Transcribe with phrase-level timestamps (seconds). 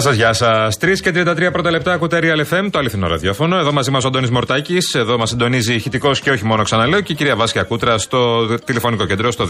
[0.00, 0.78] Γεια σας, γεια σας.
[0.78, 3.56] 3 και 33 πρώτα λεπτά ακούτε Real FM, το αληθινό ραδιόφωνο.
[3.56, 4.94] Εδώ μαζί μας ο Αντώνης Μορτάκης.
[4.94, 7.00] Εδώ μας συντονίζει ηχητικός και όχι μόνο ξαναλέω.
[7.00, 9.46] Και η κυρία Βάσκια Κούτρα στο τηλεφωνικό κέντρο στο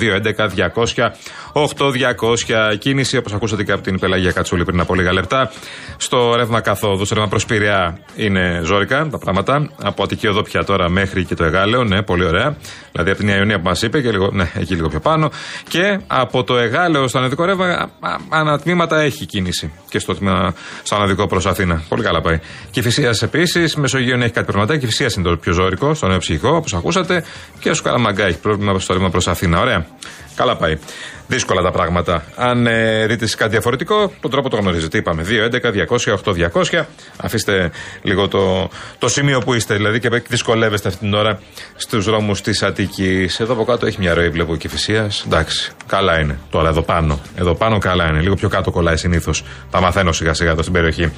[1.54, 2.76] 211-200-8200.
[2.78, 5.50] Κίνηση όπως ακούσατε και από την Πελαγία Κατσούλη πριν από λίγα λεπτά.
[5.96, 9.70] Στο ρεύμα καθόδου, στο ρεύμα προσπυριά είναι ζώρικα τα πράγματα.
[9.82, 11.84] Από Αττική Οδό πια τώρα μέχρι και το Εγάλεο.
[11.84, 12.56] Ναι, πολύ ωραία.
[12.92, 15.30] Δηλαδή από την Ιωνία που μας είπε και λίγο, ναι, εκεί λίγο πιο πάνω.
[15.68, 17.90] Και από το Εγάλεο στο ανεδικό ρεύμα
[18.28, 19.72] ανατμήματα έχει κίνηση.
[19.88, 20.39] Και στο τμήμα
[20.82, 21.82] στο αναδικό προς Αθήνα.
[21.88, 22.38] Πολύ καλά πάει.
[22.70, 24.80] Και Φυσία επίσης, Μεσογείων έχει κάτι προβληματάκι.
[24.80, 27.24] Και Φυσία είναι το πιο ζώρικο, στο νέο ψυχικό, όπως ακούσατε.
[27.58, 29.60] Και στο Καλαμαγκά έχει πρόβλημα στο ρήμα προς Αθήνα.
[29.60, 29.86] Ωραία.
[30.34, 30.78] Καλά πάει.
[31.26, 32.24] Δύσκολα τα πράγματα.
[32.36, 34.98] Αν ε, δείτε κάτι διαφορετικό, τον τρόπο το γνωρίζετε.
[34.98, 35.58] Είπαμε 2, 11,
[35.96, 36.84] 200, 8, 200.
[37.16, 37.70] Αφήστε
[38.02, 41.40] λίγο το, το σημείο που είστε, δηλαδή και δυσκολεύεστε αυτή την ώρα
[41.76, 43.40] στους δρόμους της Αττικής.
[43.40, 45.10] Εδώ από κάτω έχει μια ροή, βλέπω και φυσία.
[45.26, 46.38] Εντάξει, καλά είναι.
[46.50, 47.20] Τώρα εδώ πάνω.
[47.36, 48.20] Εδώ πάνω καλά είναι.
[48.20, 49.44] Λίγο πιο κάτω κολλάει συνήθως.
[49.70, 51.12] Τα μαθαίνω σιγά σιγά εδώ στην περιοχή.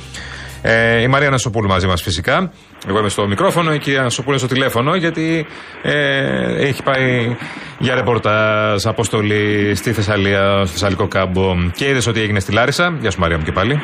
[0.63, 2.53] Ε, η Μαρία Νασοπούλου μαζί μας φυσικά.
[2.89, 5.47] Εγώ είμαι στο μικρόφωνο, η κυρία Νασοπούλου είναι στο τηλέφωνο, γιατί
[5.83, 7.37] ε, έχει πάει
[7.79, 11.55] για ρεπορτάζ, αποστολή στη Θεσσαλία, στο Θεσσαλικό κάμπο.
[11.75, 12.97] Και είδες ότι έγινε στη Λάρισα.
[13.01, 13.81] Γεια σου Μαρία μου και πάλι.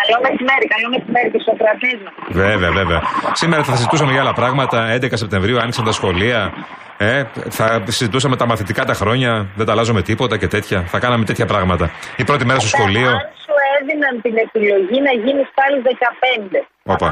[0.00, 2.10] Καλό μεσημέρι, καλό μεσημέρι και στο κρατήσμα.
[2.28, 3.00] Βέβαια, βέβαια.
[3.32, 4.98] Σήμερα θα συζητούσαμε για άλλα πράγματα.
[5.00, 6.52] 11 Σεπτεμβρίου άνοιξαν τα σχολεία.
[6.96, 9.46] Ε, θα συζητούσαμε τα μαθητικά τα χρόνια.
[9.54, 10.82] Δεν τα αλλάζουμε τίποτα και τέτοια.
[10.86, 11.90] Θα κάναμε τέτοια πράγματα.
[12.16, 13.10] Η πρώτη μέρα στο σχολείο
[13.78, 15.76] έδιναν την επιλογή να γίνει πάλι
[16.52, 16.66] 15.
[16.94, 17.10] Όπα.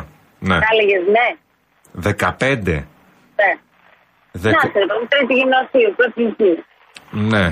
[0.48, 0.56] Ναι.
[0.62, 1.28] Θα έλεγες ναι.
[2.02, 2.84] 15.
[3.40, 3.50] Ναι.
[4.32, 4.66] Δεκα...
[4.90, 6.64] Να, τρίτη γυμνασίου, πρώτη ηλικία.
[7.10, 7.46] Ναι.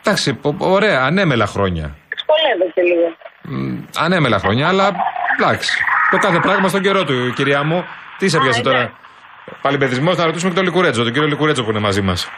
[0.00, 1.96] Εντάξει, ωραία, ανέμελα χρόνια.
[2.12, 3.06] Δυσκολεύεται λίγο.
[3.96, 4.92] Ανέμελα χρόνια, αλλά
[5.38, 5.72] εντάξει.
[6.10, 7.84] Το κάθε πράγμα στον καιρό του, κυρία μου.
[8.18, 8.92] Τι σε πιάσει τώρα;
[9.62, 12.30] Πάλι παιδισμό, να ρωτήσουμε και τον Λικουρέτζο, τον κύριο Λικουρέτζο που είναι μαζί μας.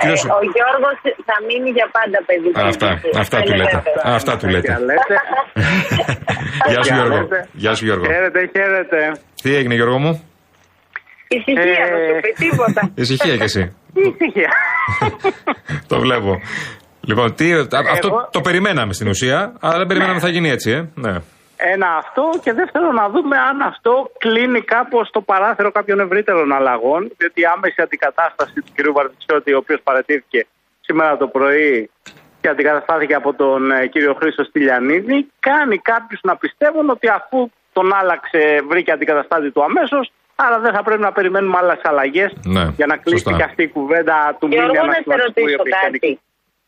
[0.00, 0.96] Ε, ο Γιώργος
[1.28, 2.50] θα μείνει για πάντα παιδί.
[2.70, 2.88] Αυτά,
[3.22, 3.82] αυτά του λέτε.
[4.18, 4.72] Αυτά του λέτε.
[6.70, 7.28] Γεια σου Γιώργο.
[7.52, 8.04] Γεια σου Γιώργο.
[8.04, 8.98] Χαίρετε, χαίρετε.
[9.42, 10.12] Τι έγινε Γιώργο μου;
[11.28, 12.92] Ησυχία, δεν σου πει τίποτα.
[13.02, 13.76] Ησυχία κι εσύ.
[13.94, 14.50] Ησυχία.
[15.90, 16.40] Το βλέπω.
[17.00, 17.52] Λοιπόν, τι,
[17.92, 20.88] αυτό το περιμέναμε στην ουσία, αλλά δεν περιμέναμε θα γίνει έτσι, ε.
[20.94, 21.16] Ναι.
[21.64, 27.12] Ένα αυτό και δεύτερο να δούμε αν αυτό κλείνει κάπως το παράθυρο κάποιων ευρύτερων αλλαγών.
[27.16, 28.92] Διότι η άμεση αντικατάσταση του κ.
[28.92, 30.46] Βαρδιτσιώτη, ο οποίος παρετήθηκε
[30.80, 31.90] σήμερα το πρωί
[32.40, 37.94] και αντικαταστάθηκε από τον ε, κύριο Χρήστο Στυλιανίδη, κάνει κάποιους να πιστεύουν ότι αφού τον
[37.94, 42.86] άλλαξε, βρήκε αντικαταστάτη του αμέσως, άρα δεν θα πρέπει να περιμένουμε άλλες αλλαγές ναι, για
[42.86, 46.20] να κλείσει και αυτή η κουβέντα του μήνυμα να σε ρωτήσω κάτι.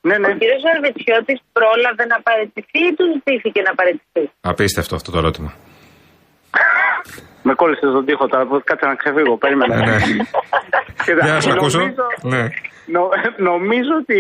[0.09, 0.29] Ναι, ναι.
[0.29, 0.43] Ο κ.
[0.75, 4.25] Αρβετσιώτη πρόλαβε να παραιτηθεί ή τους ζητήθηκε να παραιτηθεί.
[4.53, 5.51] Απίστευτο αυτό το ερώτημα.
[7.47, 9.35] Με κόλλησες στον τοίχο τώρα, κάτσε να ξεφύγω.
[9.45, 9.75] Περίμενα.
[9.77, 9.97] Ναι.
[11.27, 11.81] Για να σε ακούσω.
[12.35, 12.43] Ναι.
[13.51, 14.19] νομίζω ότι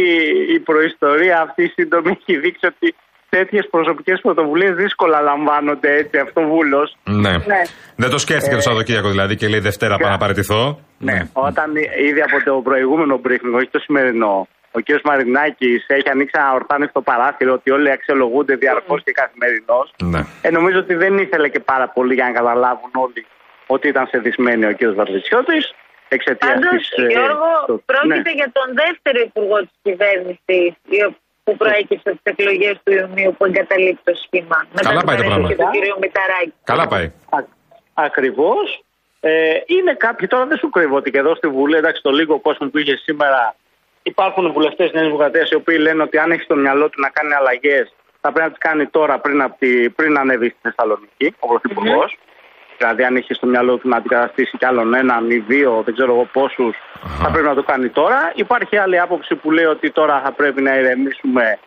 [0.56, 2.94] η προϊστορία αυτή η σύντομη έχει δείξει ότι
[3.36, 6.80] τέτοιες προσωπικές πρωτοβουλίες δύσκολα λαμβάνονται έτσι αυτοβούλο.
[7.24, 7.34] Ναι.
[7.52, 7.60] ναι.
[7.96, 10.62] Δεν το σκέφτηκε το ε, Σαββατοκύριακο δηλαδή και λέει Δευτέρα πάω να παραιτηθώ.
[10.98, 11.18] Ναι.
[11.32, 11.68] Όταν
[12.08, 15.04] ήδη από το προηγούμενο briefing, όχι το σημερινό, ο κ.
[15.04, 19.94] Μαρινάκης έχει ανοίξει ένα ορτάνι στο παράθυρο ότι όλοι αξιολογούνται διαρκώς και καθημερινώς.
[20.02, 20.20] Ναι.
[20.42, 23.26] Ε, νομίζω ότι δεν ήθελε και πάρα πολύ για να καταλάβουν όλοι
[23.66, 24.84] ότι ήταν σεδισμένοι ο κ.
[24.84, 25.74] Βαρδισιώτης.
[26.38, 27.82] Πάντως, ε, Γιώργο, το...
[27.86, 28.40] πρόκειται ναι.
[28.40, 30.74] για τον δεύτερο υπουργό της κυβέρνησης
[31.44, 34.66] που προέκυψε από τι εκλογές του Ιουνίου που εγκαταλείπει το σχήμα.
[34.74, 35.48] Καλά πάει το πράγμα.
[35.48, 36.54] Και τον κύριο Μηταράκη.
[36.64, 37.12] Καλά πάει.
[37.94, 38.84] Ακριβώς.
[39.20, 42.40] Ε, είναι κάποιοι, τώρα δεν σου κρύβω ότι και εδώ στη Βουλή, εντάξει, το λίγο
[42.40, 43.54] κόσμο που είχε σήμερα
[44.06, 47.08] Υπάρχουν βουλευτές της Νέας Δημοκρατίας οι οποίοι λένε ότι αν έχεις στο μυαλό του να
[47.08, 51.34] κάνει αλλαγές, θα πρέπει να τις κάνει τώρα πριν, από τη, πριν ανέβει στη Θεσσαλονίκη
[51.38, 52.16] ο Πρωθυπουργός.
[52.16, 52.76] Mm-hmm.
[52.78, 56.12] Δηλαδή, αν έχεις στο μυαλό του να αντικαταστήσει κι άλλον έναν ή δύο, δεν ξέρω
[56.12, 56.76] εγώ πόσους,
[57.22, 58.32] θα πρέπει να το κάνει τώρα.
[58.34, 61.58] Υπάρχει άλλη άποψη που λέει ότι τώρα θα πρέπει να ηρεμήσουμε,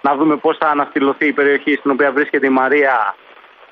[0.00, 3.14] να δούμε πώς θα αναστηλωθεί η περιοχή στην οποία βρίσκεται η Μαρία,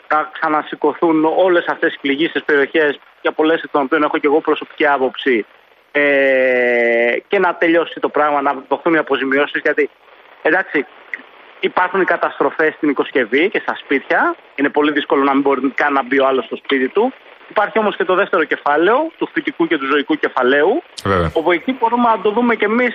[0.06, 4.40] θα ξανασηκωθούν όλες αυτές οι πληγήσεις περιοχές, για πολλές εκ των οποίων έχω και εγώ
[4.40, 5.46] προσωπική άποψη,
[5.92, 9.60] ε, και να τελειώσει το πράγμα, να δοθούν οι αποζημιώσεις.
[9.62, 9.90] Γιατί
[10.42, 10.86] εντάξει,
[11.60, 14.36] υπάρχουν οι καταστροφές στην οικοσκευή και στα σπίτια.
[14.54, 17.12] Είναι πολύ δύσκολο να μην μπορεί καν να μπει ο άλλος στο σπίτι του.
[17.48, 20.82] Υπάρχει όμως και το δεύτερο κεφάλαιο, του φυτικού και του ζωικού κεφαλαίου.
[21.04, 21.30] Βέβαια.
[21.34, 22.94] Όπου εκεί μπορούμε να το δούμε κι εμείς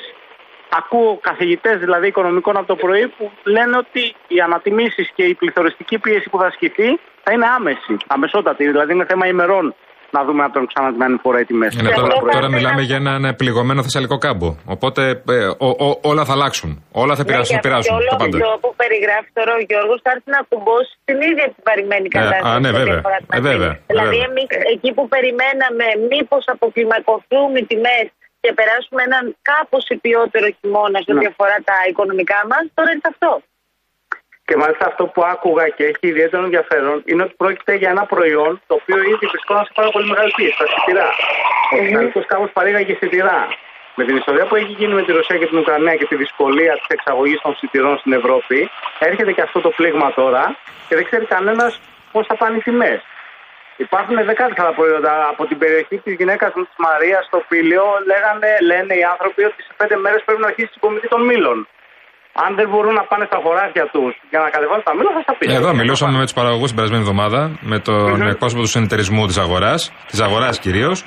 [0.70, 6.00] Ακούω καθηγητές δηλαδή οικονομικών από το πρωί που λένε ότι οι ανατιμήσεις και η πληθωριστική
[6.00, 8.66] πίεση που θα ασκηθεί θα είναι άμεση, αμεσότατη.
[8.68, 9.76] Δηλαδή είναι θέμα ημερών
[10.12, 11.68] να δούμε αν τον ξανά την άλλη φορά οι τιμέ.
[11.74, 14.50] Ναι, τώρα, τώρα μιλάμε για έναν πληγωμένο θεσσαλικό κάμπο.
[14.76, 16.72] Οπότε ε, ο, ο, όλα θα αλλάξουν.
[16.92, 17.56] Όλα θα πειράσουν.
[17.56, 21.46] Ναι, πειράσουν όλο αυτό που περιγράφεις τώρα ο Γιώργος θα έρθει να κουμπώσει την ίδια
[21.52, 22.48] επιβαρημένη κατάσταση.
[22.52, 23.02] Ε, α, ναι, βέβαια.
[23.38, 28.06] Ε, βέβαια δηλαδή, εμείς εκεί που περιμέναμε μήπως αποκλιμακωθούν οι τιμές
[28.42, 31.32] και περάσουμε έναν κάπως υπιότερο χειμώνα σε ό,τι ναι.
[31.34, 33.32] αφορά τα οικονομικά μας, τώρα είναι αυτό.
[34.48, 38.62] Και μάλιστα αυτό που άκουγα και έχει ιδιαίτερο ενδιαφέρον είναι ότι πρόκειται για ένα προϊόν
[38.68, 41.10] το οποίο ήδη βρισκόταν σε πάρα πολύ μεγάλη πίεση, τα σιτηρά.
[41.74, 43.48] Ο Ισραηλικό κάπως παρήγαγε σιτηρά.
[43.96, 46.74] Με την ιστορία που έχει γίνει με τη Ρωσία και την Ουκρανία και τη δυσκολία
[46.74, 48.70] της εξαγωγής των σιτηρών στην Ευρώπη,
[49.00, 50.56] έρχεται και αυτό το πλήγμα τώρα
[50.88, 51.80] και δεν ξέρει κανένας
[52.12, 53.02] πώς θα πάνε οι τιμές.
[53.78, 57.84] Υπάρχουν δεκάδες άλλα προϊόντα από την περιοχή της γυναίκας τη Μαρίας στο Πήλιο.
[58.06, 61.68] Λέγανε, λένε οι άνθρωποι ότι σε πέντε μέρες πρέπει να αρχίσει η κομιδή των μήλων
[62.44, 65.34] αν δεν μπορούν να πάνε στα χωράφια τους για να κατεβάσουν τα μήλα, θα στα
[65.38, 65.46] πει.
[65.60, 67.42] Εδώ μιλούσαμε με τους παραγωγούς την περασμένη εβδομάδα,
[67.72, 68.38] με τον mm-hmm.
[68.44, 70.98] κόσμο του συνεταιρισμού της αγοράς, της αγοράς κυρίως,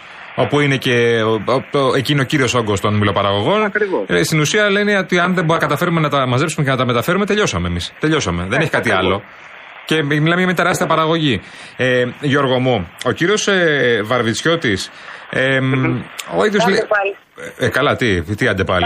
[0.43, 3.73] όπου είναι και ο, εκείνο ο κύριος όγκος των μιλοπαραγωγών.
[4.07, 6.77] Ε, στην ουσία λένε ότι αν δεν μπορούμε να καταφέρουμε να τα μαζέψουμε και να
[6.77, 7.93] τα μεταφέρουμε, τελειώσαμε εμείς.
[8.01, 8.47] Τελειώσαμε.
[8.49, 9.23] δεν έχει κάτι άλλο.
[9.89, 11.41] Και μιλάμε για μια τεράστια παραγωγή.
[11.77, 14.91] Ε, Γιώργο μου, ο κύριος ε, Βαρβιτσιώτης,
[15.31, 15.59] ε,
[16.37, 16.81] ο ίδιος λέει.
[17.59, 18.85] Ε, καλά, τι, τι άντε πάλι.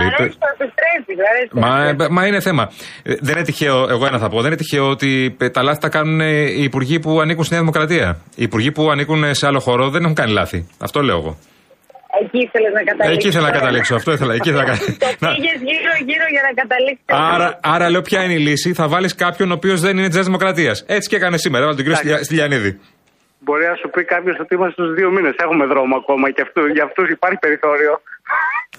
[1.53, 2.71] Μας, ε, μα είναι θέμα.
[3.03, 5.89] Ε, δεν είναι τυχαίο, εγώ ένα θα πω, δεν είναι τυχαίο ότι τα λάθη τα
[5.89, 8.19] κάνουν οι υπουργοί που ανήκουν στη Νέα Δημοκρατία.
[8.35, 10.69] Οι υπουργοί που ανήκουν σε άλλο χώρο δεν έχουν κάνει λάθη.
[10.79, 11.39] Αυτό λέω εγώ.
[12.21, 13.15] Εκεί ήθελες να καταλήξω.
[13.19, 13.95] Εκεί ήθελα να καταλήξω.
[14.01, 14.33] Αυτό ήθελα.
[14.39, 14.77] Εκεί ήθελα να...
[14.77, 17.05] Το πήγες γύρω-γύρω για να καταλήξεις.
[17.35, 18.69] Άρα, άρα λέω ποια είναι η λύση.
[18.81, 20.77] Θα βάλεις κάποιον ο οποίος δεν είναι της Δημοκρατίας.
[20.97, 21.63] Έτσι και έκανε σήμερα.
[21.65, 22.73] Έβαλε τον κύριο Στυλιανίδη.
[23.45, 25.35] Μπορεί να σου πει κάποιος ότι είμαστε στους δύο μήνες.
[25.45, 27.93] Έχουμε δρόμο ακόμα και αυτού, για αυτούς υπάρχει περιθώριο.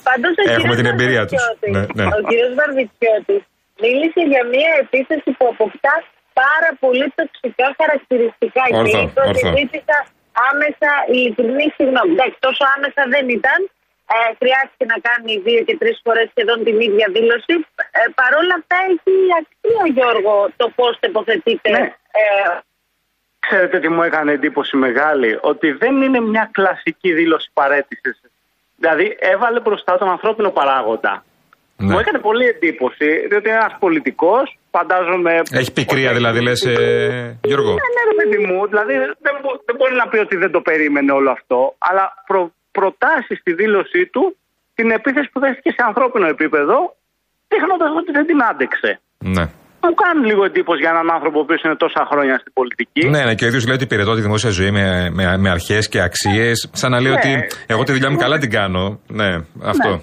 [0.08, 1.42] Πάντως, Έχουμε την εμπειρία τους.
[1.76, 2.06] Ναι, ναι.
[2.18, 2.32] Ο κ.
[2.60, 3.42] Βαρβιτσιώτης
[3.84, 5.96] μίλησε για μια επίθεση που αποκτά
[6.42, 8.64] πάρα πολύ τοξικά χαρακτηριστικά.
[8.80, 9.98] Όρθο, και το ζήτησα
[10.50, 12.12] άμεσα ειλικρινή συγγνώμη.
[12.12, 13.60] Εντάξει, τόσο άμεσα δεν ήταν.
[14.14, 17.54] Ε, χρειάστηκε να κάνει δύο και τρεις φορές σχεδόν την ίδια δήλωση.
[17.98, 21.70] Ε, Παρ' όλα αυτά έχει αξία, Γιώργο, το πώς τοποθετείται.
[21.70, 21.84] Ναι.
[22.22, 22.60] Ε,
[23.40, 28.22] Ξέρετε τι μου έκανε εντύπωση μεγάλη, ότι δεν είναι μια κλασική δήλωση παρέτησης
[28.84, 31.26] Δηλαδή έβαλε μπροστά τον ανθρώπινο παράγοντα.
[31.78, 31.94] Ναι.
[31.94, 35.34] Μου έκανε πολύ εντύπωση, διότι είναι ένας πολιτικός, φαντάζομαι.
[35.60, 38.58] Έχει πικρία δηλαδή, λες, ε, Γιώργο; Ναι, ναι, ρε παιδί μου.
[38.72, 38.94] Δηλαδή
[39.26, 39.36] δεν,
[39.68, 42.42] δεν μπορεί να πει ότι δεν το περίμενε όλο αυτό, αλλά προ,
[42.78, 44.24] προτάσεις στη δήλωσή του
[44.78, 46.78] την επίθεση που δέχτηκε σε ανθρώπινο επίπεδο,
[47.52, 48.92] δείχνοντας ότι δεν την άντεξε.
[49.36, 49.46] Ναι
[49.90, 53.04] μου κάνει λίγο εντύπωση για έναν άνθρωπο που είναι τόσα χρόνια στην πολιτική.
[53.10, 55.90] Ναι, ναι, και ο ίδιος λέει ότι υπηρετώ τη δημόσια ζωή με, με, με αρχές
[55.90, 56.70] και αξίες.
[56.72, 57.18] Σαν να λέει ναι.
[57.18, 57.32] ότι
[57.68, 59.00] εγώ τη δουλειά μου καλά την κάνω.
[59.08, 59.30] Ναι,
[59.72, 59.90] αυτό.
[59.90, 60.02] Ναι.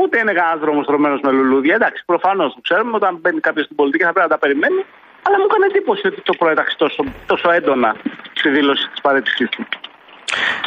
[0.00, 1.74] Ούτε, είναι κανένας δρόμος στρωμένο με λουλούδια.
[1.74, 2.92] Εντάξει, προφανώς το ξέρουμε.
[3.00, 4.80] Όταν μπαίνει κάποιος στην πολιτική θα πρέπει να τα περιμένει.
[5.24, 7.90] Αλλά μου έκανε εντύπωση ότι το προέταξε τόσο, τόσο έντονα
[8.32, 9.62] στη δήλωση της παρέτησής του.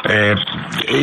[0.04, 0.34] Ε,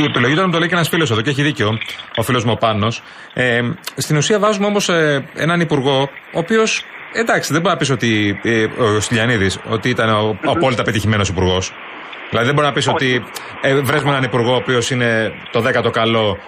[0.00, 1.78] η επιλογή του το λέει και ένας φίλος εδώ και έχει δίκιο,
[2.16, 3.02] ο φίλος μου ο Πάνος.
[3.34, 3.60] Ε,
[3.96, 5.98] στην ουσία βάζουμε όμως ε, έναν υπουργό,
[6.32, 10.50] ο οποίος Εντάξει, δεν μπορεί να πεις ότι ε, ο Στυλιανίδης ότι ήταν ο, ο
[10.50, 11.72] απόλυτα πετυχημένος υπουργός.
[12.30, 13.24] Δηλαδή δεν μπορεί να πεις ότι
[13.60, 16.38] ε, βρέσουμε έναν υπουργό ο οποίος είναι το δέκατο καλό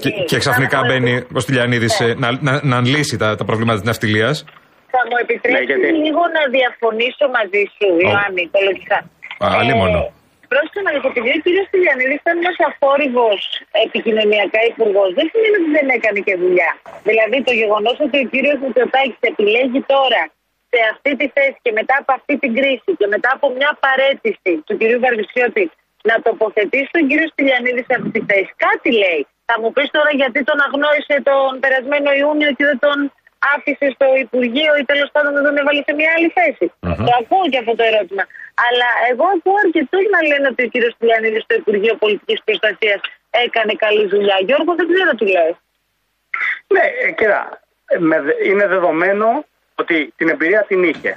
[0.00, 3.86] και, και ξαφνικά μπαίνει ο Στυλιανίδη ε, να, να, να, λύσει τα, τα προβλήματα της
[3.88, 4.44] ναυτιλίας.
[4.94, 8.98] Θα μου επιτρέψεις λίγο να διαφωνήσω μαζί σου, Ιωάννη, το λογικά.
[9.60, 9.98] Άλλη μόνο.
[10.52, 11.48] Πρόσεχε να επειδή ο κ.
[11.68, 13.28] Στυλιανίδη ήταν ένας αφόρυβο
[13.86, 16.70] επικοινωνιακά υπουργός, δεν σημαίνει ότι δεν έκανε και δουλειά.
[17.08, 18.34] Δηλαδή το γεγονός ότι ο κ.
[18.62, 20.22] Μητσοτάκης επιλέγει τώρα
[20.72, 24.52] σε αυτή τη θέση και μετά από αυτή την κρίση και μετά από μια παρέτηση
[24.66, 24.82] του κ.
[25.02, 25.64] Βαρβισιώτη
[26.08, 28.50] να τοποθετήσει τον κύριο Στυλιανίδη σε αυτή τη θέση.
[28.66, 29.22] Κάτι λέει.
[29.48, 32.98] Θα μου πεις τώρα γιατί τον αγνώρισε τον περασμένο Ιούνιο και δεν τον
[33.54, 36.66] άφησε στο Υπουργείο ή τέλος πάντων δεν τον έβαλε σε μια άλλη θέση.
[37.06, 38.24] Το ακούω και αυτό το ερώτημα.
[38.66, 43.00] Αλλά εγώ ακούω αρκετούς να λένε ότι ο κύριος Τηλιανίδη στο Υπουργείο Πολιτικής Προστασίας
[43.44, 44.36] έκανε καλή δουλειά.
[44.48, 45.54] Γιώργο, δεν ξέρω τι λες.
[46.74, 47.40] Ναι, ε, κοίτα.
[48.48, 49.26] Είναι δεδομένο
[49.84, 51.12] ότι την εμπειρία την είχε.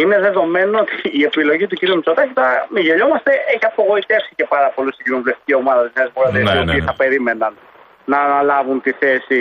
[0.00, 1.82] Είναι δεδομένο ότι η επιλογή του κ.
[1.98, 6.42] Μητσοτάκη, θα μην γελιόμαστε, έχει απογοητεύσει και πάρα πολύ στην κοινοβουλευτική ομάδα της Νέας Δημοκρατία,
[6.44, 6.90] ναι, οι οποίοι ναι, ναι.
[6.90, 7.52] θα περίμεναν
[8.12, 9.40] να αναλάβουν τη θέση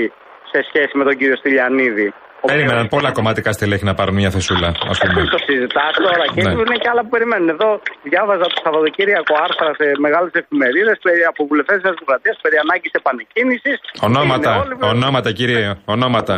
[0.51, 2.07] σε σχέση με τον κύριο Στυλιανίδη.
[2.51, 4.69] Περίμεναν πολλά κομματικά στελέχη να πάρουν μια θεσούλα.
[4.91, 5.21] Ας πούμε.
[5.35, 6.51] το συζητάς τώρα και ναι.
[6.51, 7.49] είναι και άλλα που περιμένουν.
[7.55, 7.69] Εδώ
[8.09, 10.97] διάβαζα το Σαββατοκύριακο άρθρα σε μεγάλες εφημερίδες
[11.31, 13.77] από βουλευτέ της Δημοκρατίας περί ανάγκης επανεκκίνησης.
[14.07, 14.51] Ονόματα,
[14.93, 16.33] ονόματα κύριε, ονόματα.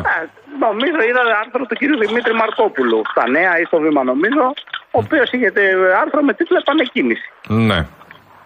[0.66, 3.02] Α, νομίζω είδα άρθρο του κύριου Δημήτρη Μαρκόπουλου.
[3.12, 4.46] Στα νέα ή στο βήμα νομίζω,
[4.92, 5.52] ο οποίος είχε
[6.02, 7.30] άρθρο με τίτλο Επανεκκίνηση.
[7.48, 7.86] Ναι.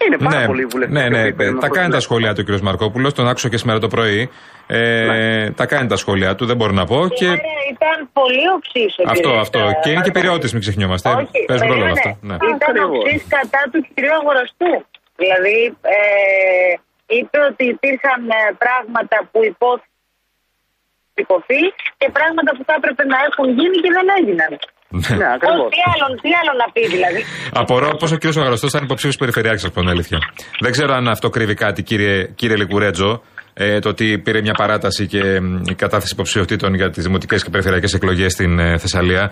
[0.07, 1.09] Είναι πάρα ναι, πολλοί βουλευτέ.
[1.09, 2.59] ναι, ναι, τα κάνει τα σχόλια του κ.
[2.59, 3.13] Μαρκόπουλος.
[3.13, 4.29] Τον άκουσα και σήμερα το πρωί.
[4.67, 5.51] Ε, Ναι.
[5.51, 7.07] Τα κάνει τα σχόλια του, δεν μπορώ να πω.
[7.07, 7.35] Και Άρα
[7.71, 9.59] ήταν πολύ οξύς ο αυτό, κύριος, αυτό.
[9.59, 11.09] ε, Και είναι και περιότης, μην ξεχνιόμαστε.
[11.09, 11.99] Όχι, Παίζουν ρόλο περίμενε.
[12.05, 12.17] αυτό.
[12.27, 12.35] Ναι.
[12.35, 12.97] Ήταν Ακριβώς.
[12.97, 14.71] οξύς κατά του κυρίου Αγοραστού.
[15.15, 15.97] Δηλαδή, ε,
[17.17, 19.89] είπε ότι υπήρχαν ε, πράγματα που υπόθηκαν
[21.99, 24.51] και πράγματα που θα έπρεπε να έχουν γίνει και δεν έγιναν.
[24.93, 25.69] Ναι, Πώς, ακριβώς.
[25.75, 27.21] τι, άλλο, τι άλλο να πει δηλαδή.
[27.61, 30.17] Απορώ πώ ο κύριος Αγραστό ήταν υποψήφιος περιφερειάρχη, από την αλήθεια.
[30.59, 33.11] Δεν ξέρω αν αυτό κρύβει κάτι, κύριε, κύριε Λικουρέτζο.
[33.53, 37.49] Ε, το ότι πήρε μια παράταση και μ, η κατάθεση υποψηφιότητων για τις δημοτικές και
[37.49, 39.31] περιφερειακές εκλογές στην ε, Θεσσαλία.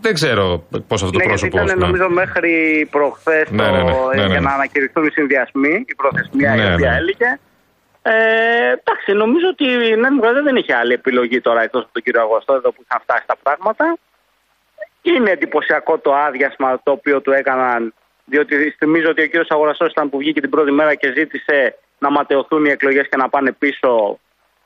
[0.00, 0.44] Δεν ξέρω
[0.88, 1.56] πώς αυτό το Ναι, γιατί πρόσωπο.
[1.64, 1.84] ήταν ναι.
[1.86, 2.52] νομίζω μέχρι
[2.90, 4.32] προχθές Ναι, ναι, ναι, ναι, ναι.
[4.34, 6.96] για να ανακηρυχθούν οι συνδυασμοί, η προθεσμία Ναι, η οποία ναι.
[7.00, 7.30] έλυγε.
[8.02, 8.12] Ε,
[8.62, 12.20] εντάξει, νομίζω ότι η Νέα Δημοκρατία δεν είχε άλλη επιλογή τώρα εκτός από τον κύριο
[12.20, 13.98] Αγωστό, εδώ που είχαν φτάσει τα πράγματα.
[15.02, 20.10] Είναι εντυπωσιακό το άδειασμα το οποίο του έκαναν, διότι θυμίζω ότι ο κύριος Αγοραστός ήταν
[20.10, 24.18] που βγήκε την πρώτη μέρα και ζήτησε να ματαιωθούν οι εκλογές και να πάνε πίσω.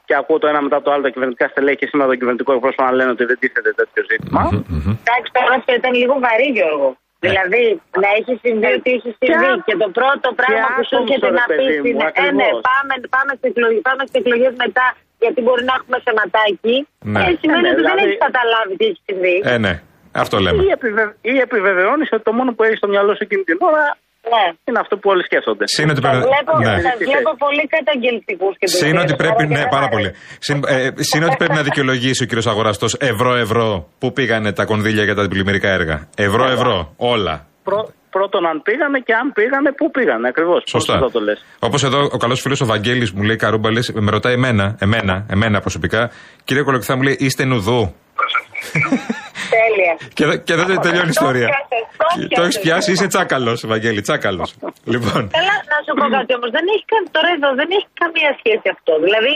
[0.04, 2.84] Και ακούω το ένα μετά το άλλο τα κυβερνητικά στελέχη και σήμερα το κυβερνητικό εκπρόσωπο
[2.84, 4.48] να λένε ότι δεν τίθεται τέτοιο ζήτημα.
[4.84, 6.96] Εντάξει, τώρα αυτό ήταν λίγο βαρύ, Γιώργο.
[7.26, 7.62] Δηλαδή,
[8.04, 11.26] να έχεις συμβεί ότι έχεις συμβεί Και- και το πρώτο πράγμα που σου άκουσα, έρχεται
[11.28, 12.60] ρε να πεις παιδί μου, είναι ε, ναι, ακριβώς.
[12.70, 14.86] πάμε, πάμε στις εκλογές πάμε στις εκλογές μετά,
[15.24, 16.76] γιατί μπορεί να έχουμε θεματάκι.
[17.12, 17.20] Ναι.
[17.26, 19.36] Ε, σημαίνει Ναι, ότι δεν δηλαδή- έχεις καταλάβει τι έχει συμβεί.
[19.52, 19.74] Ε, ναι.
[20.22, 20.60] Αυτό λέμε.
[20.66, 21.04] Ή, επιβε...
[21.32, 23.84] ή επιβεβαιώνεις ότι το μόνο που έχεις στο μυαλό σου εκείνη την ώρα
[24.30, 24.44] Ναι.
[24.64, 25.64] είναι αυτό που όλοι σκέφτονται.
[25.66, 26.82] Συν ότι Τα πρέπει, βλέπω, ναι.
[26.88, 29.16] τα βλέπω πολύ καταγγελτικούς και τους Συν ότι δύο.
[29.16, 30.06] πρέπει, Άρα και ναι, δεν πάρα μ' πολύ.
[30.06, 30.36] αρέσει.
[30.46, 35.04] Συν, ε, συν ότι πρέπει να δικαιολογήσει ο κύριος Αγοραστός ευρώ-ευρώ που πήγανε τα κονδύλια
[35.04, 36.08] για τα πλημμυρικά έργα.
[36.16, 36.92] Ευρώ-ευρώ.
[36.96, 37.46] Όλα.
[37.64, 40.62] Πρω- Πρώτον, αν πήγανε και αν πήγανε, πού πήγανε ακριβώς.
[40.66, 41.10] Σωστά.
[41.12, 41.44] το λες.
[41.58, 45.60] Όπως εδώ ο καλός φίλος ο Βαγγέλης μου λέει Καρούμπαλη, με ρωτάει εμένα, εμένα, εμένα
[45.60, 46.10] προσωπικά,
[46.44, 47.94] κύριε Κολοκυθά μου λέει είστε νουδού.
[49.56, 49.94] Τέλεια.
[50.16, 51.48] Και, εδώ- και εδώ τελειώνει η ιστορία.
[52.02, 52.62] Πιάσες, το Το έχεις πιάσες.
[52.64, 54.48] πιάσει, είσαι τσάκαλος, Βαγγέλη, τσάκαλος.
[54.92, 55.20] λοιπόν.
[55.36, 56.50] Καλά, να σου πω κάτι όμως.
[56.56, 58.92] Δεν έχει κα- τώρα εδώ δεν έχει καμία σχέση αυτό.
[59.06, 59.34] Δηλαδή,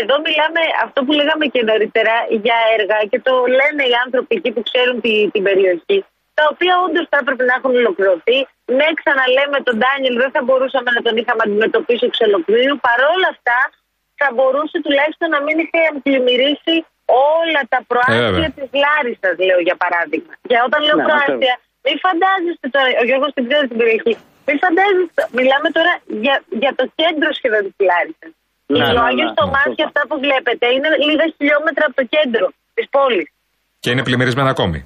[0.00, 2.14] εδώ μιλάμε αυτό που λέγαμε και νωρίτερα
[2.44, 5.98] για έργα και το λένε οι άνθρωποι εκεί που ξέρουν τη, την περιοχή.
[6.38, 8.38] Τα οποία όντως θα έπρεπε να έχουν ολοκληρωθεί.
[8.78, 12.74] Ναι, ξαναλέμε τον Ντάνιελ, δεν θα μπορούσαμε να τον είχαμε αντιμετωπίσει εξ ολοκλήρου.
[12.86, 13.58] Παρ' όλα αυτά,
[14.20, 16.74] θα μπορούσε τουλάχιστον να μην είχε πλημμυρίσει
[17.36, 18.50] όλα τα Ε, προάστια βέβαια.
[18.58, 20.32] της Λάρισας, λέω για παράδειγμα.
[20.50, 24.14] Για όταν λέω Ναι, προάστια, μην φαντάζεστε τώρα, ο Γιώργος την ξέρει την περιοχή.
[24.46, 25.92] Μην φαντάζεστε, μιλάμε τώρα
[26.24, 28.32] για, για το κέντρο σχεδόν της Λάρισας.
[28.72, 29.86] Ναι, Οι ναι, λόγοι ναι, στο ναι, μάτι σωστά.
[29.88, 32.46] αυτά που βλέπετε είναι λίγα χιλιόμετρα από το κέντρο
[32.76, 33.28] της πόλης.
[33.82, 34.78] Και είναι πλημμυρισμένα ακόμη.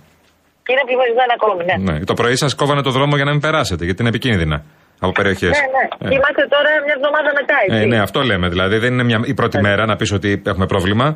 [0.65, 1.77] Και είναι πλημμυρισμένα ακόμη, ναι.
[1.89, 1.95] Ναι.
[2.11, 4.59] Το πρωί σας κόβανε το δρόμο για να μην περάσετε, γιατί είναι επικίνδυνα
[5.05, 5.55] από περιοχές.
[5.59, 5.85] Ναι, ναι.
[6.09, 7.79] Και Είμαστε τώρα μια εβδομάδα μετά, έτσι.
[7.83, 8.47] Ε, ναι, αυτό λέμε.
[8.55, 11.07] Δηλαδή δεν είναι μια, η πρώτη μέρα να πεις ότι έχουμε πρόβλημα.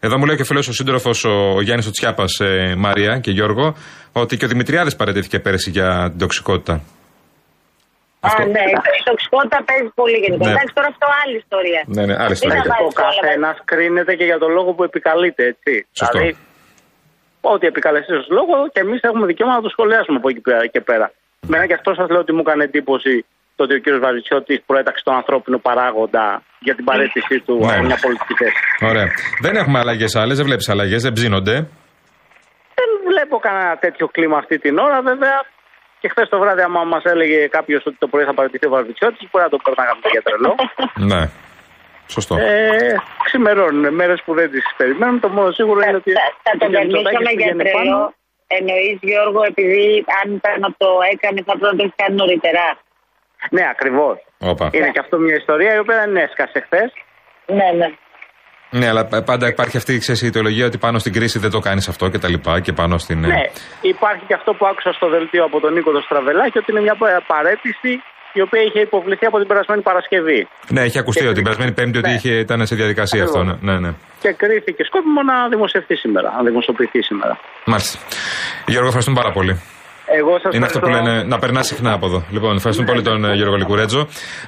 [0.00, 3.74] Εδώ μου λέει και ο φίλος ο σύντροφος ο Γιάννης Οτσιάπα, ε, Μαρία και Γιώργο,
[4.12, 6.74] ότι και ο Δημητριάδης παραιτήθηκε πέρσι για την τοξικότητα.
[8.20, 8.64] Α, ναι,
[9.00, 10.44] η τοξικότητα παίζει πολύ γενικά.
[10.44, 10.50] Ναι.
[10.54, 11.80] Εντάξει, τώρα αυτό άλλη ιστορία.
[11.96, 12.62] Ναι, ναι, άλλη Μην ιστορία.
[12.62, 15.72] τα βάζεις Ο όλα καθένας κρίνεται και για τον λόγο που επικαλείται, έτσι.
[15.98, 16.18] Σωστό.
[16.18, 16.36] Δηλαδή,
[17.52, 20.80] ό,τι επικαλεστείς ως λόγο και εμείς έχουμε δικαίωμα να το σχολιάσουμε από εκεί πέρα και
[20.90, 21.06] πέρα.
[21.52, 23.12] Μένα και αυτό σας λέω ότι μου έκανε εντύπωση
[23.58, 26.26] το ότι ο κύριος Βαρβιτσιώτη προέταξε τον ανθρώπινο παράγοντα
[26.66, 27.72] για την παρέτησή του Ναι.
[27.74, 28.60] από μια πολιτική θέση.
[28.90, 29.06] Ωραία.
[29.44, 31.54] Δεν έχουμε αλλαγές άλλες, δεν βλέπεις αλλαγές, δεν ψήνονται.
[32.78, 35.36] Δεν βλέπω κανένα τέτοιο κλίμα αυτή την ώρα, βέβαια.
[36.00, 39.28] Και χθες το βράδυ, άμα μας έλεγε κάποιος ότι το πρωί θα παραιτηθεί ο Βαρβιτσιώτη,
[39.30, 40.52] μπορεί να το περνάγαμε για τρελό.
[41.12, 41.22] Ναι.
[42.14, 42.34] Σωστό.
[42.36, 42.94] Ε,
[43.26, 45.18] ξημερώνουν μέρες που δεν τις περιμένουμε.
[45.24, 46.10] Το μόνο σίγουρο είναι ότι.
[46.18, 47.98] Θα- Θα τον ο Γιάννης περνούσαμε Μητσοτάκης για πηγαίνει τρελό.
[47.98, 48.14] πάνω.
[48.58, 49.84] Εννοείς Γιώργο, επειδή
[50.18, 52.64] αν ήταν να το έκανε, θα πρέπει να το έχεις κάνει νωρίτερα.
[53.50, 54.16] Ναι, ακριβώς.
[54.38, 54.68] Όπα.
[54.72, 56.90] Είναι και αυτό μια ιστορία η οποία δεν έσκασε χθες.
[57.46, 57.88] Ναι, ναι.
[58.70, 61.58] Ναι, αλλά πα- πάντα υπάρχει αυτή ξέρεις, η ιδεολογία ότι πάνω στην κρίση δεν το
[61.58, 63.24] κάνεις αυτό και τα λοιπά και πάνω στην.
[63.24, 63.42] ε, Ναι,
[63.80, 66.96] υπάρχει και αυτό που άκουσα στο δελτίο από τον Νίκο το Στραβελάκη ότι είναι μια
[66.98, 68.02] πα- παρέτηση
[68.32, 70.48] η οποία είχε υποβληθεί από την περασμένη Παρασκευή.
[70.68, 72.14] Ναι, έχει ακουστεί ότι την περασμένη Πέμπτη ότι Ναι.
[72.14, 73.38] είχε, ήταν σε διαδικασία αυτό.
[73.38, 73.60] Ακριβώς.
[73.62, 73.78] Ναι, ναι.
[73.78, 73.92] ναι.
[74.20, 77.38] Και κρίθηκε σκόπιμο να δημοσιευτεί σήμερα, να δημοσιοποιηθεί σήμερα.
[77.64, 77.98] Μάλιστα.
[78.66, 79.62] Γιώργο, ευχαριστούμε πάρα πολύ.
[80.18, 81.12] Εγώ σας Είναι αυτό που ευχαριστώ.
[81.14, 82.20] λένε να περνάς συχνά από εδώ.
[82.30, 84.00] Λοιπόν, ευχαριστούμε πολύ τον ε, Γιώργο Λικουρέτζο.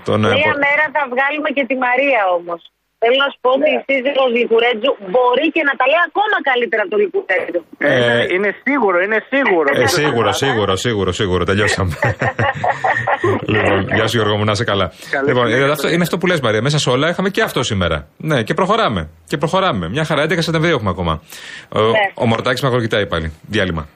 [0.04, 2.60] Τον, ε, Μία πο- μέρα θα βγάλουμε και τη Μαρία όμως.
[3.04, 6.80] Θέλω να σου πω ότι η σύζυγος Λικουρέτζου μπορεί και να τα λέει ακόμα καλύτερα
[6.84, 7.60] από τον Λικουρέτζου.
[7.78, 7.88] Ε,
[8.20, 9.68] Ε, είναι σίγουρο, είναι σίγουρο.
[9.82, 11.42] Ε, σίγουρο, σίγουρο, σίγουρο, σίγουρο.
[11.50, 11.92] Τελειώσαμε.
[13.52, 14.86] λοιπόν, γεια σου Γιώργο μου, να είσαι καλά.
[15.10, 15.66] Καλή λοιπόν, συνέχεια.
[15.66, 16.62] ε, αυτό, είναι αυτό που λες Μαρία.
[16.62, 18.06] Μέσα σε όλα είχαμε και αυτό σήμερα.
[18.16, 19.08] Ναι, και προχωράμε.
[19.26, 19.88] Και προχωράμε.
[19.88, 21.22] Μια χαρά 11 Σεπτεμβρίου έχουμε ακόμα.
[21.68, 21.98] Ο, Ναι.
[22.14, 23.32] ο Μορτάκης με αγροκοιτάει πάλι.
[23.46, 23.88] Διάλειμμα.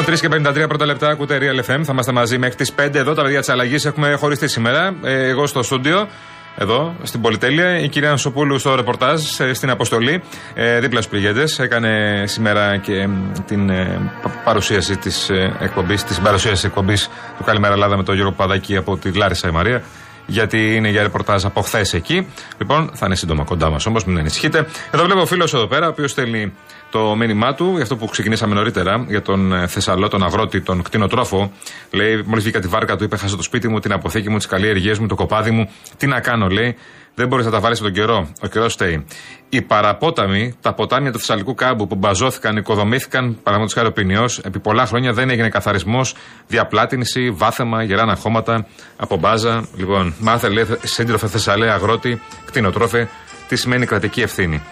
[0.02, 1.80] Λοιπόν, 3 και 53 πρώτα λεπτά ακούτε Real FM.
[1.82, 3.14] Θα είμαστε μαζί μέχρι τις 5 εδώ.
[3.14, 4.94] Τα παιδιά της αλλαγής έχουμε χωριστεί σήμερα.
[5.02, 6.08] Ε, εγώ στο στούντιο,
[6.56, 7.78] εδώ στην Πολυτέλεια.
[7.78, 10.22] Η κυρία Νσοπούλου στο ρεπορτάζ ε, στην αποστολή.
[10.54, 11.44] Ε, δίπλα στους πληγέντε.
[11.58, 13.08] Έκανε σήμερα και
[13.46, 14.10] την ε,
[14.44, 18.96] παρουσίαση της ε, εκπομπής, της παρουσίασης εκπομπής του Καλημέρα Ελλάδα με τον Γιώργο Παδάκη από
[18.96, 19.82] τη Λάρισα η Μαρία
[20.26, 22.28] γιατί είναι για ρεπορτάζ από χθες εκεί.
[22.58, 24.66] Λοιπόν, θα είναι σύντομα κοντά μας όμως, μην ανησυχείτε.
[24.90, 26.52] Εδώ βλέπω ο φίλος εδώ πέρα, ο οποίος στέλνει
[26.92, 30.82] το μήνυμά του, για αυτό που ξεκινήσαμε νωρίτερα, για τον ε, Θεσσαλό, τον αγρότη, τον
[30.82, 31.52] κτηνοτρόφο.
[31.90, 34.46] Λέει: Μόλις βγήκα τη βάρκα του, είπε: Χάσα το σπίτι μου, την αποθήκη μου, τις
[34.46, 35.70] καλλιέργειές μου, το κοπάδι μου.
[35.96, 36.76] Τι να κάνω, λέει.
[37.14, 38.28] Δεν μπορείς να τα βάλεις τον καιρό.
[38.42, 39.06] Ο καιρός στέει.
[39.48, 44.58] Οι παραπόταμοι, τα ποτάμια του Θεσσαλικού κάμπου που μπαζώθηκαν, οικοδομήθηκαν, παραδείγματος χάρη ο ποινιό, επί
[44.58, 46.14] πολλά χρόνια δεν έγινε καθαρισμός,
[46.46, 49.64] διαπλάτηνση, βάθεμα, γεράνα χώματα από μπάζα.
[49.76, 53.08] Λοιπόν, μάθε λέει σύντροφε Θεσσαλέ αγρότη, κτηνοτρόφε,
[53.48, 54.62] τι σημαίνει κρατική ευθύνη.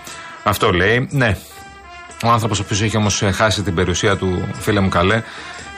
[0.45, 1.37] Αυτό λέει, ναι.
[2.25, 5.23] Ο άνθρωπος ο οποίος έχει όμως χάσει την περιουσία του, φίλε μου καλέ,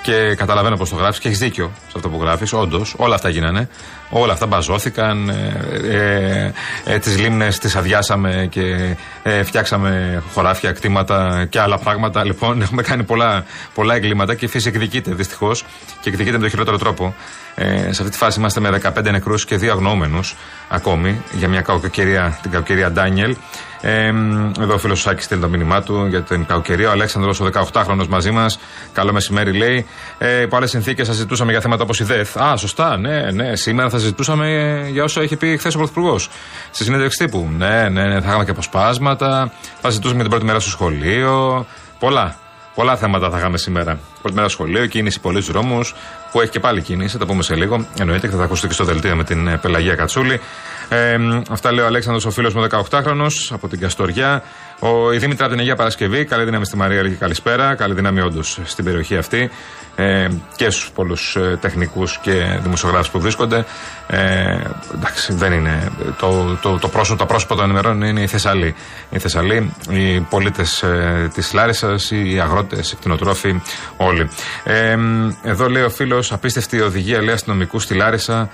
[0.03, 2.53] και καταλαβαίνω πώ το γράφεις και έχεις δίκιο σε αυτό που γράφεις.
[2.53, 3.69] Όντως, όλα αυτά γίνανε.
[4.15, 5.29] Όλα αυτά μπαζώθηκαν.
[5.29, 6.53] Ε,
[6.85, 12.25] ε, ε, τις λίμνες τις αδειάσαμε και ε, φτιάξαμε χωράφια, κτήματα και άλλα πράγματα.
[12.33, 15.65] Λοιπόν, έχουμε κάνει πολλά, πολλά εγκλήματα και η φύση εκδικείται δυστυχώς
[16.01, 17.15] και εκδικείται με τον χειρότερο τρόπο.
[17.55, 20.35] Ε, σε αυτή τη φάση είμαστε με 15 νεκρούς και δύο αγνοούμενους
[20.69, 23.37] ακόμη για μια κακοκαιρία, την κακοκαιρία Ντάνιελ.
[23.85, 24.13] Ε,
[24.61, 26.89] εδώ ο φίλος Σάκης στέλνει το μήνυμά του για την κακοκαιρία.
[26.89, 28.59] Ο Αλέξανδρος ο 18χρονο μαζί μας.
[28.93, 29.87] Καλό μεσημέρι λέει.
[30.19, 32.37] Ε, υπό άλλες συνθήκες θα συζητούσαμε για θέματα όπως η ΔΕΘ.
[32.37, 33.57] Α, σωστά, ναι, ναι.
[33.57, 36.29] Σήμερα θα συζητούσαμε για όσα είχε πει χθες ο Πρωθυπουργός.
[36.71, 37.49] Στη συνέντευξη τύπου.
[37.57, 38.21] Ναι, ναι, ναι.
[38.21, 39.53] Θα είχαμε και αποσπάσματα.
[39.81, 41.67] Θα συζητούσαμε για την πρώτη μέρα στο σχολείο.
[41.99, 42.37] Πολλά.
[42.75, 43.99] Πολλά θέματα θα είχαμε σήμερα.
[44.23, 45.95] Πρώτη μέρα σχολείο, κίνηση πολλούς δρόμους,
[46.33, 47.87] που έχει και πάλι κίνηση, θα τα πούμε σε λίγο.
[47.99, 50.41] Εννοείται και θα τα ακούσετε και στο δελτίο με την ε, Πελαγία Κατσούλη.
[50.89, 51.17] Ε,
[51.51, 54.43] αυτά λέει ο Αλέξανδρος, ο φίλος μου 18χρονο από την Καστοριά.
[54.79, 56.25] Ο, η Δήμητρα από την Αγία Παρασκευή.
[56.25, 57.75] Καλή δύναμη στη Μαρία και καλησπέρα.
[57.75, 59.51] Καλή δύναμη όντως στην περιοχή αυτή
[59.95, 63.65] ε, και στους πολλούς ε, τεχνικούς και δημοσιογράφους που βρίσκονται.
[64.07, 64.59] Ε,
[64.95, 65.93] εντάξει, δεν είναι.
[66.19, 68.75] Το, το, το πρόσωπο, τα πρόσωπα των ενημερών είναι η Θεσσαλή.
[69.11, 73.63] Η Θεσσαλή, οι πολίτες ε, της Λάρισας, οι αγρότες, οι κτηνοτρόφοι,
[73.97, 74.29] όλοι.
[74.65, 74.97] Ε,
[75.43, 78.51] εδώ λέει ο φίλος, απίστευτη οδηγία λέει αστυνομικούς στη Λάρισα.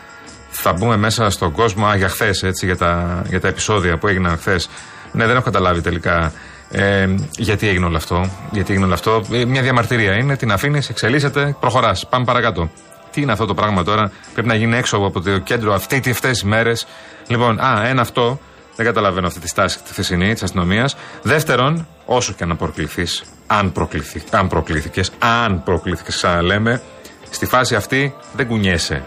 [0.51, 1.87] Θα μπούμε μέσα στον κόσμο.
[1.87, 4.69] Α, για χθες, έτσι, για τα, για τα επεισόδια που έγιναν χθες.
[5.13, 6.33] Ναι, δεν έχω καταλάβει τελικά
[6.71, 10.89] ε, γιατί έγινε όλο αυτό; Γιατί έγινε όλο αυτό; Ε, μια διαμαρτυρία είναι, την αφήνεις,
[10.89, 12.07] εξελίσσεται, προχωράς.
[12.07, 12.71] Πάμε παρακάτω.
[13.11, 16.47] Τι είναι αυτό το πράγμα τώρα, πρέπει να γίνει έξω από το κέντρο αυτές τι
[16.47, 16.87] μέρες.
[17.27, 18.39] Λοιπόν, α, ένα αυτό,
[18.77, 20.97] δεν καταλαβαίνω αυτή τη στάση τη θεσινή της αστυνομίας.
[21.23, 26.83] Δεύτερον, όσο και να προκληθείς, αν, προκληθεί, αν προκλήθηκες, αν προκλήθηκες, ξαναλέμε,
[27.31, 29.05] στη φάση αυτή δεν κουνιέσαι.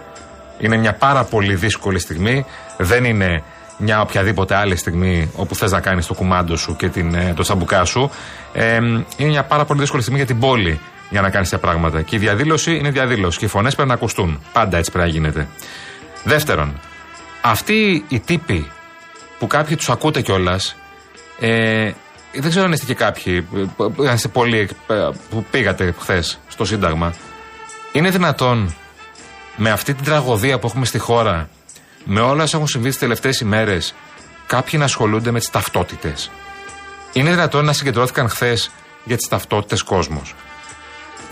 [0.60, 2.46] Είναι μια πάρα πολύ δύσκολη στιγμή.
[2.78, 3.44] Δεν είναι
[3.82, 7.44] μια οποιαδήποτε άλλη στιγμή όπου θες να κάνεις το κουμάντο σου και την, ε, το
[7.44, 8.10] τσαμπουκά σου.
[8.54, 12.02] Ε, είναι μια πάρα πολύ δύσκολη στιγμή για την πόλη για να κάνεις τέτοια πράγματα.
[12.02, 13.40] Και η διαδήλωση είναι διαδήλωση.
[13.40, 14.42] Και οι φωνές πρέπει να ακουστούν.
[14.54, 15.48] Πάντα έτσι πρέπει να γίνεται.
[16.24, 16.80] Δεύτερον,
[17.42, 18.72] αυτοί οι τύποι
[19.40, 20.76] που κάποιοι τους ακούτε κιόλας,
[21.40, 21.92] ε,
[22.34, 23.48] δεν ξέρω αν είστε και κάποιοι,
[24.08, 24.70] αν είστε πολλοί
[25.30, 27.14] που πήγατε χθες στο Σύνταγμα,
[27.92, 28.76] είναι δυνατόν
[29.56, 31.50] με αυτή την τραγωδία που έχουμε στη χώρα
[32.04, 33.94] με όλα όσα έχουν συμβεί τις τελευταίες ημέρες,
[34.48, 36.32] κάποιοι να ασχολούνται με τις ταυτότητες.
[37.14, 38.72] Είναι δυνατόν να συγκεντρώθηκαν χθες
[39.04, 40.36] για τις ταυτότητες κόσμος.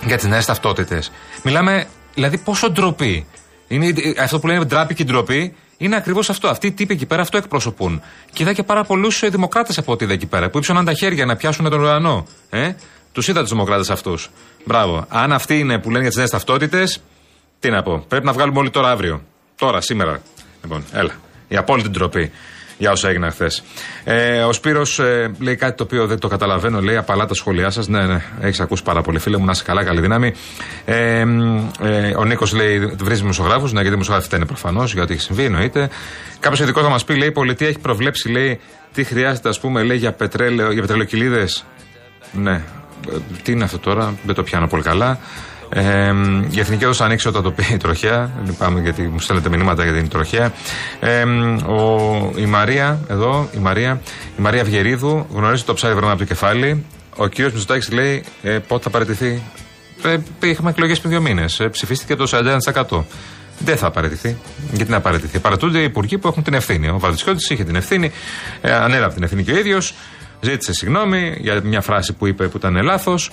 [0.05, 1.11] Για τις νέες ταυτότητες.
[1.43, 3.25] Μιλάμε, δηλαδή, πόσο ντροπή.
[3.67, 6.47] Είναι, αυτό που λένε ντράπη και ντροπή είναι ακριβώς αυτό.
[6.47, 8.01] Αυτοί οι τύποι εκεί πέρα αυτό εκπροσωπούν.
[8.33, 10.93] Και είδα και πάρα πολλούς ε, δημοκράτες από ό,τι είδα εκεί πέρα που ύψωναν τα
[10.93, 12.25] χέρια να πιάσουν τον ουρανό.
[12.49, 12.71] Ε;
[13.11, 14.29] Τους είδα τους δημοκράτες αυτούς.
[14.65, 15.05] Μπράβο.
[15.09, 17.01] Αν αυτοί είναι που λένε για τις νέες ταυτότητες,
[17.59, 18.05] τι να πω.
[18.07, 19.23] Πρέπει να βγάλουμε όλοι τώρα αύριο.
[19.55, 20.21] Τώρα, σήμερα.
[20.63, 21.11] Λοιπόν, έλα.
[21.47, 22.31] Η απόλυτη ντροπή
[22.79, 23.63] για όσα έγιναν χθες.
[24.03, 26.81] Ε, ο Σπύρος ε, λέει κάτι το οποίο δεν το καταλαβαίνω.
[26.81, 27.87] Λέει απαλά τα σχόλιά σας.
[27.87, 30.33] Ναι, ναι, έχεις ακούσει πάρα πολύ, φίλε μου, να είσαι καλά, καλή δύναμη.
[30.85, 31.19] Ε,
[31.81, 33.71] ε, ο Νίκος λέει: Βρίζει δημοσιογράφους.
[33.71, 35.89] Ναι, γιατί οι δημοσιογράφοι φταίνε προφανώς, γιατί έχει συμβεί, εννοείται.
[36.39, 38.59] Κάποιος ειδικός θα μας πει: Λέει, η πολιτεία έχει προβλέψει, λέει,
[38.93, 41.47] τι χρειάζεται, ας πούμε, λέει, για, πετρέλαιο, για πετρελοκυλίδε.
[42.31, 42.61] Ναι.
[43.11, 45.19] Ε, τι είναι αυτό τώρα, δεν το πιάνω πολύ καλά.
[45.69, 46.13] Ε,
[46.49, 48.31] η Εθνική Έδωση ανοίξει όταν το πει η τροχέα.
[48.45, 50.53] Λυπάμαι γιατί μου στέλνετε μηνύματα για την τροχέα.
[50.99, 51.23] Ε,
[51.65, 54.01] ο, η Μαρία, εδώ, η Μαρία,
[54.37, 56.85] η Μαρία Αυγερίδου γνωρίζει το ψάρι βρόνα από το κεφάλι.
[57.15, 59.41] Ο κύριος Μητσοτάκης λέει ε, πότε θα παραιτηθεί;
[60.03, 61.59] Ε, είχαμε εκλογές πριν δύο μήνες.
[61.59, 62.27] Ε, ψηφίστηκε το
[62.89, 63.03] 41%.
[63.59, 64.37] Δεν θα απαρατηθεί.
[64.71, 66.89] Γιατί να παραιτηθεί; Παρατούνται οι υπουργοί που έχουν την ευθύνη.
[66.89, 68.11] Ο Βαρδισιώτη είχε την ευθύνη,
[68.61, 69.93] ε, ανέλαβε την ευθύνη και ο ίδιος.
[70.41, 73.31] Ζήτησε συγγνώμη για μια φράση που είπε που ήταν λάθος.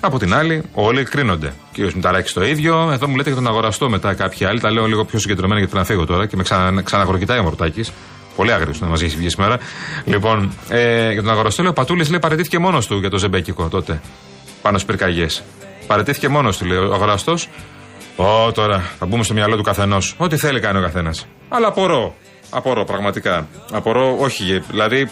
[0.00, 1.52] Από την άλλη, όλοι κρίνονται.
[1.72, 2.90] Κύριο Μηταράκης το ίδιο.
[2.92, 4.60] Εδώ μου λέτε για τον αγοραστό μετά κάποιοι άλλοι.
[4.60, 7.92] Τα λέω λίγο πιο συγκεντρωμένα γιατί θέλω να φύγω τώρα και με ξανα, ο Μορτάκης.
[8.36, 9.58] Πολύ άγριος να μας έχει βγει σήμερα.
[10.04, 14.00] Λοιπόν, ε, για τον αγοραστό ο Πατούλης λέει παρετήθηκε μόνος του για το ζεμπέκικο τότε.
[14.62, 15.42] Πάνω στις πυρκαγιές.
[15.86, 17.48] Παρετήθηκε μόνος του, λέει ο αγοραστός.
[18.16, 20.14] Ω τώρα, θα μπούμε στο μυαλό του καθενός.
[20.18, 21.26] Ό,τι θέλει κάνει ο καθένας.
[21.48, 22.14] Αλλά απορώ.
[22.50, 23.48] Απορώ, πραγματικά.
[23.72, 25.10] Απορώ, όχι, δηλαδή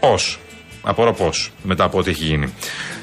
[0.00, 0.38] πώς.
[0.82, 2.54] Απορώ πώς μετά από ό,τι έχει γίνει.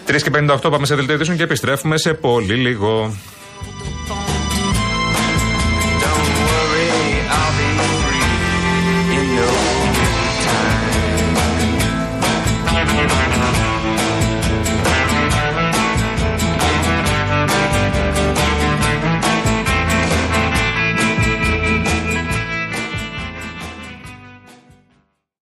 [0.07, 3.15] 3 και 58 πάμε σε δελτίο και επιστρέφουμε σε πολύ λίγο.